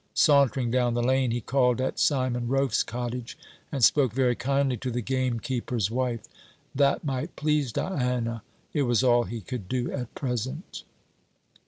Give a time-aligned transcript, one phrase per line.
[0.15, 3.37] Sauntering down the lane, he called at Simon Rofe's cottage,
[3.71, 6.21] and spoke very kindly to the gamekeeper's wife.
[6.73, 8.41] That might please Diana.
[8.73, 10.85] It was all he could do at present.